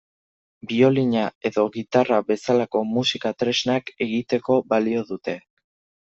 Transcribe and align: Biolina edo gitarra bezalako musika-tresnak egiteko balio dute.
Biolina 0.69 1.25
edo 1.49 1.65
gitarra 1.75 2.17
bezalako 2.31 2.81
musika-tresnak 2.93 3.91
egiteko 4.07 4.57
balio 4.73 5.05
dute. 5.11 5.37